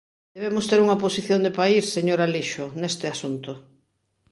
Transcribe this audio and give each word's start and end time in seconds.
Debemos 0.35 0.65
ter 0.69 0.79
unha 0.85 1.01
posición 1.05 1.39
de 1.45 1.55
país, 1.59 1.83
señor 1.95 2.19
Alixo, 2.21 2.65
neste 2.81 3.05
asunto. 3.15 3.51